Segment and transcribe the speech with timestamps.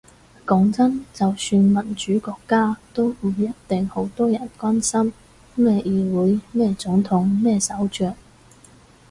[0.47, 5.13] 講真，就算民主國家，都唔一定好多人關心
[5.53, 8.15] 咩議會咩總統咩首相